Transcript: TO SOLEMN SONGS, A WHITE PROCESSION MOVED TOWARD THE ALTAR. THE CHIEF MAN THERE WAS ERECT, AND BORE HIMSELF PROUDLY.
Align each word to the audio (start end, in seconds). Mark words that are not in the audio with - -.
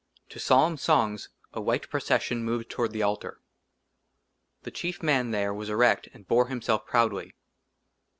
TO 0.29 0.39
SOLEMN 0.39 0.77
SONGS, 0.77 1.29
A 1.53 1.61
WHITE 1.61 1.87
PROCESSION 1.91 2.43
MOVED 2.43 2.71
TOWARD 2.71 2.91
THE 2.91 3.03
ALTAR. 3.03 3.39
THE 4.63 4.71
CHIEF 4.71 5.03
MAN 5.03 5.29
THERE 5.29 5.53
WAS 5.53 5.69
ERECT, 5.69 6.09
AND 6.11 6.27
BORE 6.27 6.47
HIMSELF 6.47 6.87
PROUDLY. 6.87 7.35